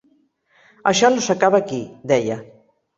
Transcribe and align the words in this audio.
Això 0.93 1.13
no 1.17 1.27
s’acaba 1.27 1.63
aquí, 1.67 1.85
deia. 2.15 2.45